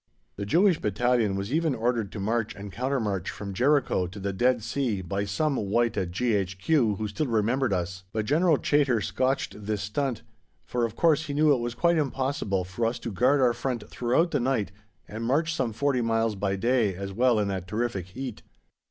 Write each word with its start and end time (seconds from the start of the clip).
The 0.35 0.47
Jewish 0.47 0.79
Battalion 0.79 1.35
was 1.35 1.53
even 1.53 1.75
ordered 1.75 2.11
to 2.13 2.19
march 2.19 2.55
and 2.55 2.71
counter 2.71 2.99
march 2.99 3.29
from 3.29 3.53
Jericho 3.53 4.07
to 4.07 4.19
the 4.19 4.33
Dead 4.33 4.63
Sea 4.63 5.03
by 5.03 5.25
some 5.25 5.55
wight 5.57 5.95
at 5.95 6.09
G.H.Q. 6.09 6.95
who 6.95 7.07
still 7.07 7.27
remembered 7.27 7.71
us, 7.71 8.03
but 8.11 8.25
General 8.25 8.57
Chaytor 8.57 8.99
scotched 9.03 9.63
this 9.67 9.83
stunt, 9.83 10.23
for 10.65 10.85
of 10.85 10.95
course 10.95 11.27
he 11.27 11.35
knew 11.35 11.53
it 11.53 11.59
was 11.59 11.75
quite 11.75 11.97
impossible 11.97 12.63
for 12.63 12.87
us 12.87 12.97
to 12.97 13.11
guard 13.11 13.41
our 13.41 13.53
front 13.53 13.87
throughout 13.91 14.31
the 14.31 14.39
night 14.39 14.71
and 15.07 15.23
march 15.23 15.53
some 15.53 15.71
forty 15.71 16.01
miles 16.01 16.33
by 16.33 16.55
day 16.55 16.95
as 16.95 17.13
well 17.13 17.37
in 17.37 17.47
that 17.49 17.67
terrific 17.67 18.07
heat. 18.07 18.41